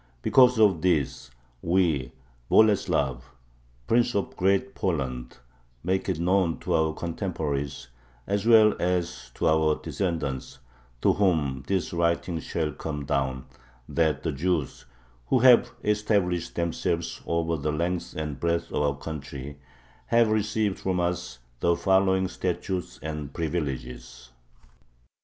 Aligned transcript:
Because 0.23 0.57
of 0.59 0.81
this, 0.81 1.29
we, 1.61 2.11
Boleslav, 2.49 3.21
Prince 3.85 4.15
of 4.15 4.35
Great 4.35 4.73
Poland, 4.73 5.37
make 5.83 6.09
it 6.09 6.17
known 6.19 6.57
to 6.61 6.73
our 6.73 6.91
contemporaries 6.95 7.87
as 8.25 8.43
well 8.47 8.73
as 8.79 9.29
to 9.35 9.47
our 9.47 9.75
descendants, 9.79 10.57
to 11.03 11.13
whom 11.13 11.63
this 11.67 11.93
writing 11.93 12.39
shall 12.39 12.71
come 12.71 13.05
down, 13.05 13.45
that 13.87 14.23
the 14.23 14.31
Jews, 14.31 14.85
who 15.27 15.37
have 15.41 15.69
established 15.83 16.55
themselves 16.55 17.21
over 17.27 17.55
the 17.55 17.71
length 17.71 18.15
and 18.15 18.39
breadth 18.39 18.71
of 18.73 18.81
our 18.81 18.95
country, 18.95 19.59
have 20.07 20.31
received 20.31 20.79
from 20.79 20.99
us 20.99 21.37
the 21.59 21.75
following 21.75 22.27
statutes 22.27 22.97
and 23.03 23.35
privileges. 23.35 24.31